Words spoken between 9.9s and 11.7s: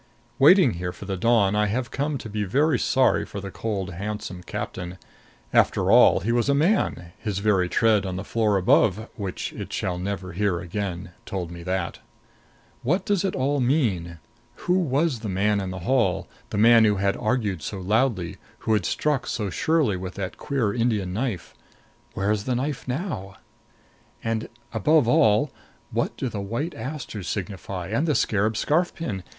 never hear again, told me